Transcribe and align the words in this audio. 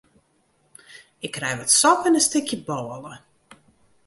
Ik 1.19 1.31
krij 1.31 1.57
wat 1.57 1.71
sop 1.79 1.99
en 2.05 2.17
in 2.19 2.25
stikje 2.27 2.57
bôle. 2.67 3.13